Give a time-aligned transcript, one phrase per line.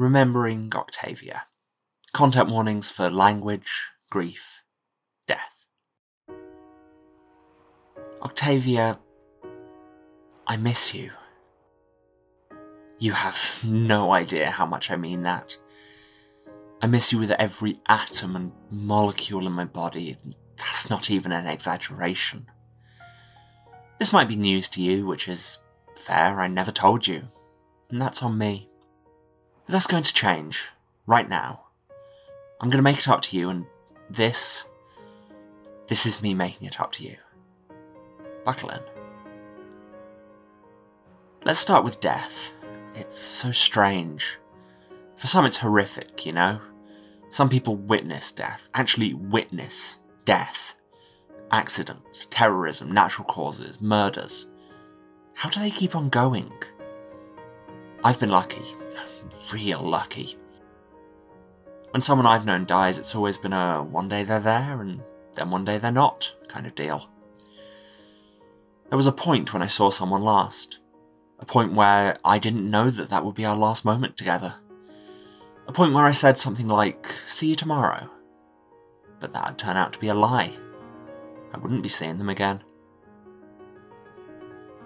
[0.00, 1.42] Remembering Octavia.
[2.14, 4.62] Content warnings for language, grief,
[5.26, 5.66] death.
[8.22, 8.98] Octavia,
[10.46, 11.10] I miss you.
[12.98, 15.58] You have no idea how much I mean that.
[16.80, 20.16] I miss you with every atom and molecule in my body.
[20.56, 22.46] That's not even an exaggeration.
[23.98, 25.58] This might be news to you, which is
[25.94, 27.24] fair, I never told you.
[27.90, 28.69] And that's on me.
[29.70, 30.70] That's going to change.
[31.06, 31.60] Right now.
[32.60, 33.66] I'm going to make it up to you, and
[34.10, 34.68] this.
[35.86, 37.16] This is me making it up to you.
[38.44, 38.80] Buckle in.
[41.44, 42.52] Let's start with death.
[42.96, 44.38] It's so strange.
[45.16, 46.60] For some, it's horrific, you know?
[47.28, 50.74] Some people witness death, actually witness death.
[51.52, 54.48] Accidents, terrorism, natural causes, murders.
[55.34, 56.52] How do they keep on going?
[58.02, 58.64] I've been lucky,
[59.52, 60.36] real lucky.
[61.90, 65.02] When someone I've known dies, it's always been a one day they're there and
[65.34, 67.10] then one day they're not kind of deal.
[68.88, 70.80] There was a point when I saw someone last.
[71.38, 74.56] A point where I didn't know that that would be our last moment together.
[75.66, 78.10] A point where I said something like, see you tomorrow.
[79.20, 80.52] But that would turn out to be a lie.
[81.52, 82.62] I wouldn't be seeing them again.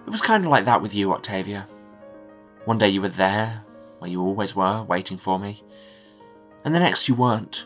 [0.05, 1.67] It was kind of like that with you, Octavia.
[2.65, 3.64] One day you were there,
[3.99, 5.61] where you always were, waiting for me,
[6.63, 7.65] and the next you weren't.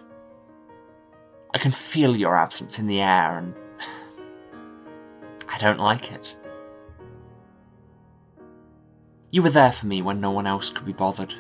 [1.53, 3.55] I can feel your absence in the air, and
[5.50, 6.35] I don't like it.
[9.31, 11.34] You were there for me when no one else could be bothered.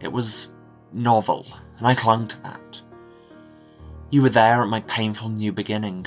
[0.00, 0.52] It was
[0.92, 1.46] novel,
[1.78, 2.82] and I clung to that.
[4.10, 6.06] You were there at my painful new beginning.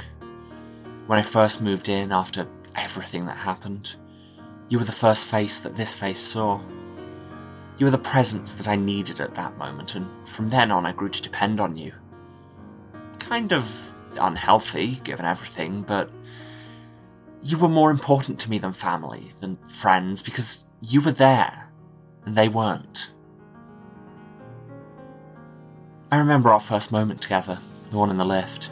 [1.07, 3.95] When I first moved in after everything that happened,
[4.69, 6.61] you were the first face that this face saw.
[7.77, 10.91] You were the presence that I needed at that moment, and from then on I
[10.91, 11.93] grew to depend on you.
[13.19, 16.09] Kind of unhealthy, given everything, but
[17.43, 21.69] you were more important to me than family, than friends, because you were there,
[22.25, 23.11] and they weren't.
[26.11, 27.59] I remember our first moment together,
[27.91, 28.71] the one in the lift.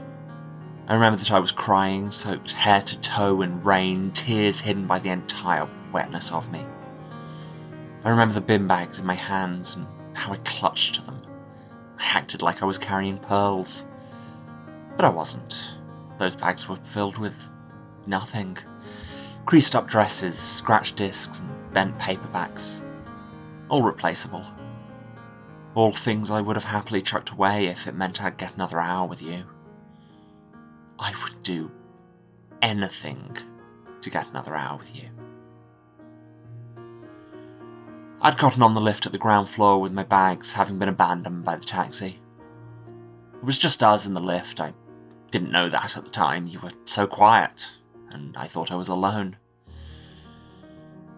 [0.87, 4.99] I remember that I was crying, soaked hair to toe in rain, tears hidden by
[4.99, 6.65] the entire wetness of me.
[8.05, 11.23] I remember the bin bags in my hands and how I clutched to them.
[11.97, 13.87] I acted like I was carrying pearls.
[14.95, 15.79] But I wasn't.
[16.19, 17.49] Those bags were filled with
[18.05, 18.59] nothing.
[19.47, 22.83] Creased up dresses, scratched discs, and bent paperbacks.
[23.69, 24.45] All replaceable.
[25.73, 29.07] All things I would have happily chucked away if it meant I'd get another hour
[29.07, 29.45] with you.
[30.99, 31.71] I would do
[32.61, 33.35] anything
[34.01, 35.09] to get another hour with you.
[38.25, 41.45] I'd gotten on the lift at the ground floor with my bags having been abandoned
[41.45, 42.19] by the taxi.
[43.35, 44.59] It was just us in the lift.
[44.59, 44.73] I
[45.29, 46.47] didn't know that at the time.
[46.47, 47.77] You were so quiet,
[48.09, 49.37] and I thought I was alone.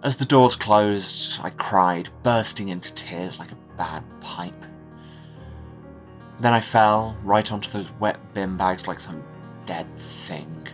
[0.03, 4.65] As the doors closed, I cried, bursting into tears like a bad pipe.
[6.39, 9.23] Then I fell right onto those wet bin bags like some
[9.65, 10.67] dead thing.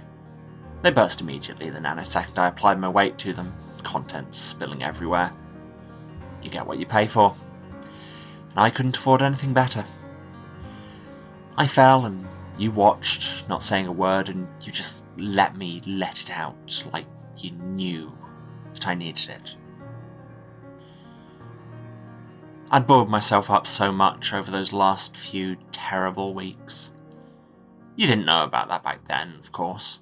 [0.81, 5.31] They burst immediately the nanosecond I applied my weight to them, contents spilling everywhere.
[6.43, 7.33] You get what you pay for.
[8.51, 9.85] And I couldn't afford anything better.
[11.57, 12.27] I fell and
[12.57, 17.05] you watched, not saying a word, and you just let me let it out like
[17.37, 18.11] you knew
[18.73, 19.55] that I needed it.
[22.69, 26.93] I'd boiled myself up so much over those last few terrible weeks.
[27.95, 30.01] You didn't know about that back then, of course.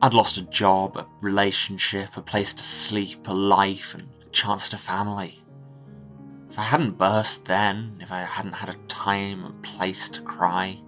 [0.00, 4.74] I'd lost a job, a relationship, a place to sleep, a life, and chance at
[4.74, 5.42] a family.
[6.50, 10.78] If I hadn't burst then, if I hadn't had a time and place to cry,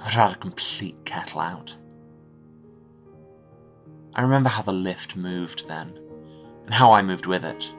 [0.00, 1.76] I would have had a complete kettle out.
[4.14, 5.98] I remember how the lift moved then,
[6.64, 7.74] and how I moved with it.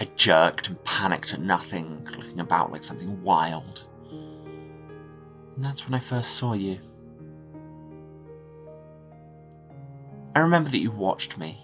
[0.00, 3.88] I jerked and panicked at nothing, looking about like something wild.
[4.10, 6.78] And that's when I first saw you.
[10.34, 11.58] I remember that you watched me,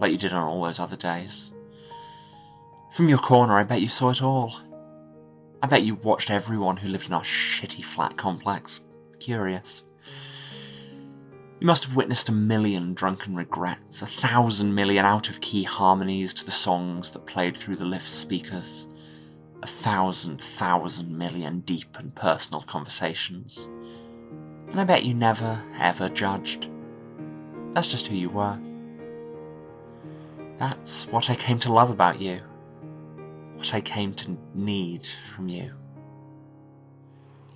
[0.00, 1.52] like you did on all those other days.
[2.92, 4.54] From your corner, I bet you saw it all.
[5.62, 8.84] I bet you watched everyone who lived in our shitty flat complex.
[9.18, 9.84] Curious.
[11.60, 16.34] You must have witnessed a million drunken regrets, a thousand million out of key harmonies
[16.34, 18.88] to the songs that played through the lift speakers,
[19.62, 23.68] a thousand thousand million deep and personal conversations.
[24.68, 26.68] And I bet you never, ever judged.
[27.72, 28.58] That's just who you were.
[30.58, 32.40] That's what I came to love about you.
[33.56, 35.72] What I came to need from you.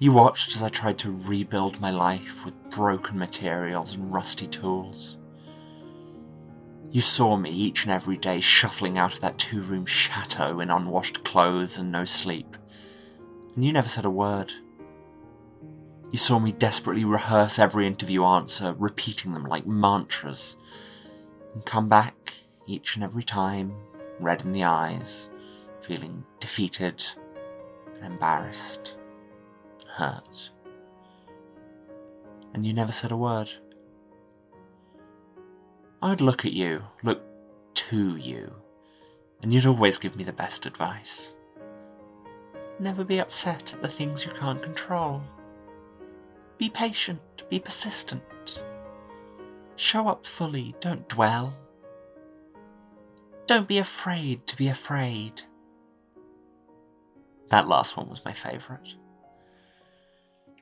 [0.00, 5.18] You watched as I tried to rebuild my life with broken materials and rusty tools.
[6.90, 10.70] You saw me each and every day shuffling out of that two room chateau in
[10.70, 12.56] unwashed clothes and no sleep,
[13.54, 14.52] and you never said a word.
[16.10, 20.56] You saw me desperately rehearse every interview answer, repeating them like mantras,
[21.52, 22.14] and come back
[22.68, 23.74] each and every time,
[24.20, 25.30] red in the eyes,
[25.80, 27.04] feeling defeated
[28.02, 28.96] embarrassed
[29.88, 30.50] hurt.
[32.54, 33.50] And you never said a word.
[36.00, 37.22] I would look at you, look
[37.74, 38.54] to you,
[39.42, 41.36] and you'd always give me the best advice.
[42.78, 45.22] Never be upset at the things you can't control.
[46.58, 48.62] Be patient, be persistent.
[49.74, 51.54] Show up fully, don't dwell.
[53.48, 55.40] Don't be afraid to be afraid.
[57.48, 58.94] That last one was my favourite.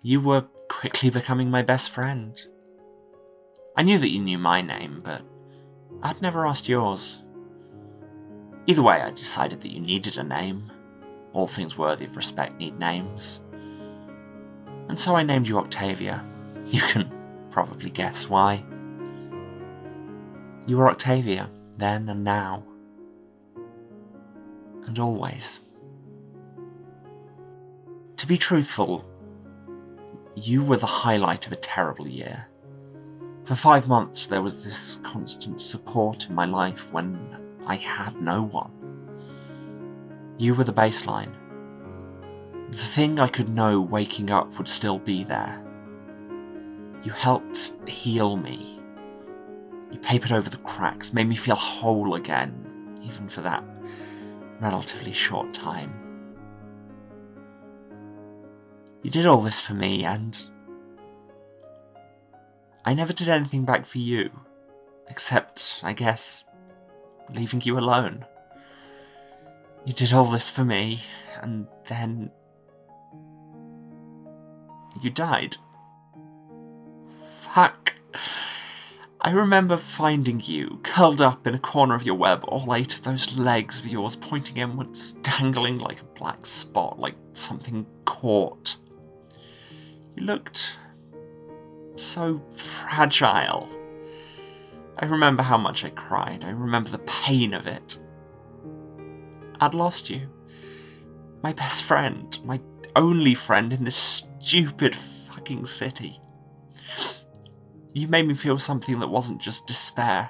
[0.03, 2.41] You were quickly becoming my best friend.
[3.77, 5.23] I knew that you knew my name, but
[6.01, 7.25] I'd never asked yours.
[8.69, 10.71] Either way, I decided that you needed a name.
[11.33, 13.43] All things worthy of respect need names.
[14.89, 16.25] And so I named you Octavia.
[16.67, 17.13] You can
[17.51, 18.65] probably guess why.
[20.69, 22.63] You were Octavia, then and now.
[24.87, 25.61] And always.
[28.17, 29.05] To be truthful,
[30.35, 32.47] you were the highlight of a terrible year.
[33.45, 37.19] For five months, there was this constant support in my life when
[37.67, 38.73] I had no one.
[40.39, 41.33] You were the baseline.
[42.71, 45.63] The thing I could know waking up would still be there.
[47.03, 48.81] You helped heal me.
[49.93, 53.65] You papered over the cracks, made me feel whole again, even for that
[54.61, 55.95] relatively short time.
[59.03, 60.51] You did all this for me, and.
[62.85, 64.31] I never did anything back for you.
[65.09, 66.45] Except, I guess,
[67.33, 68.25] leaving you alone.
[69.85, 71.03] You did all this for me,
[71.41, 72.31] and then.
[75.01, 75.57] You died.
[77.39, 77.93] Fuck.
[79.27, 83.03] I remember finding you, curled up in a corner of your web, all eight of
[83.03, 88.77] those legs of yours pointing inwards, dangling like a black spot, like something caught.
[90.15, 90.79] You looked
[91.97, 93.69] so fragile.
[94.97, 96.45] I remember how much I cried.
[96.45, 98.01] I remember the pain of it.
[99.61, 100.29] I'd lost you.
[101.43, 102.39] My best friend.
[102.45, 102.61] My
[102.95, 106.21] only friend in this stupid fucking city.
[107.97, 110.29] You made me feel something that wasn't just despair.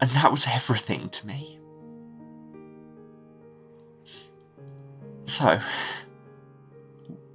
[0.00, 1.60] And that was everything to me.
[5.22, 5.60] So,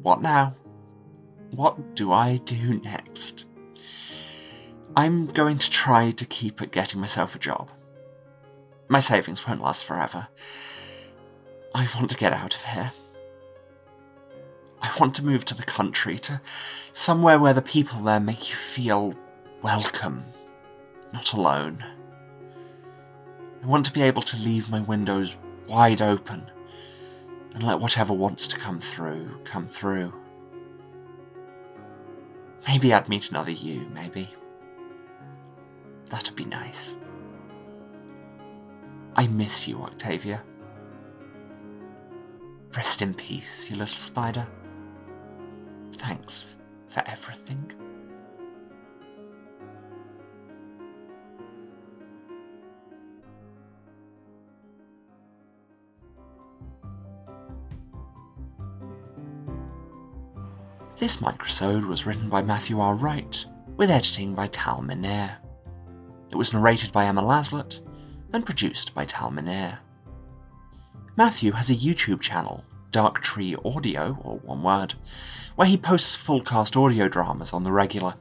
[0.02, 0.54] what now?
[1.52, 3.46] What do I do next?
[4.98, 7.70] I'm going to try to keep at getting myself a job.
[8.90, 10.28] My savings won't last forever.
[11.74, 12.92] I want to get out of here.
[14.82, 16.42] I want to move to the country, to
[16.94, 19.14] somewhere where the people there make you feel
[19.62, 20.24] welcome,
[21.12, 21.84] not alone.
[23.62, 26.50] I want to be able to leave my windows wide open
[27.54, 30.14] and let whatever wants to come through come through.
[32.68, 34.30] Maybe I'd meet another you, maybe.
[36.08, 36.98] That'd be nice.
[39.16, 40.44] I miss you, Octavia.
[42.76, 44.48] Rest in peace, you little spider.
[46.00, 47.70] Thanks for everything.
[60.98, 62.96] This microsode was written by Matthew R.
[62.96, 65.38] Wright, with editing by Tal Minear.
[66.32, 67.82] It was narrated by Emma Laslett
[68.32, 69.80] and produced by Tal Minear.
[71.18, 74.96] Matthew has a YouTube channel, Dark Tree Audio, or one word,
[75.56, 78.16] where he posts full cast audio dramas on the regular.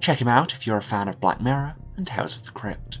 [0.00, 3.00] Check him out if you're a fan of Black Mirror and Tales of the Crypt.